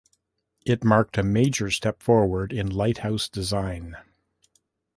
[0.65, 3.97] It marked a major step forward in lighthouse design.